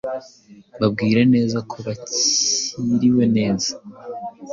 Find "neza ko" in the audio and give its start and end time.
1.33-1.77